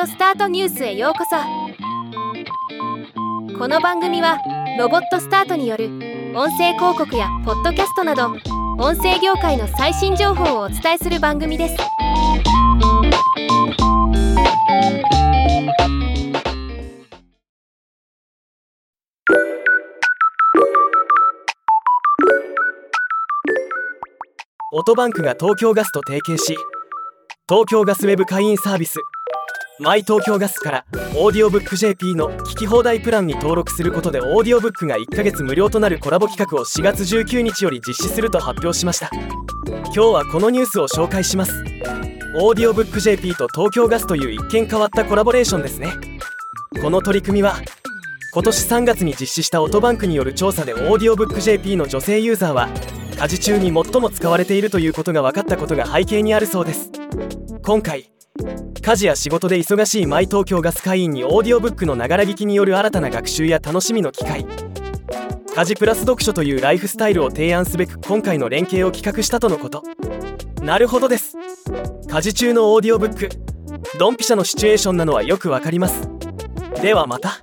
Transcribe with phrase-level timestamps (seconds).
[0.00, 1.36] オスタートニュースへようこそ。
[3.58, 4.38] この番組は
[4.78, 5.86] ロボットスタートによる
[6.34, 8.28] 音声広告やポッドキャストなど
[8.78, 11.76] 音声業界の最新情報をお伝えする番組です。
[24.74, 26.56] オトバンクが東京ガスと提携し
[27.46, 28.98] 東京ガスウェブ会員サービス
[29.82, 30.84] myTOKYOGAS から
[31.16, 39.10] オーディオブック JP の聞き放題プランに登録することでオーディオブックが1ヶ月無料となるコラボ企画を4月19日より実施すると発表しました。
[39.86, 41.64] 今日はこのニュースを紹介します。
[42.36, 45.94] オーディオブック JP と東京ガスという一見変わったコラボレーションですね。
[46.80, 47.56] この取り組みは
[48.34, 52.68] 今年3月に実施したオトバンクによる調査でオーディオブック JP の女性ユーザーは
[53.18, 56.92] 家事中に最も使われているということが分かったことが背景にあるそうです。
[57.64, 58.12] 今回
[58.82, 64.44] 家事や仕事で忙しいマイ東京ガス会員にオーディオブックのながら聞きによる新たな学習や楽しみの機会。
[65.54, 69.82] 家事プラス読書というライフスタイルを提案すべく今回の連携を企画したとのこと。
[70.62, 71.36] なるほどです。
[72.08, 73.28] 家事中のオーディオブック
[73.98, 76.08] ドンピシャのシチュエーションなのはよくわかります。
[76.80, 77.42] ではまた。